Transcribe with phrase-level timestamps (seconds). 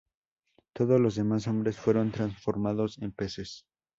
[0.73, 3.67] Todos los demás hombres fueron transformados en peces.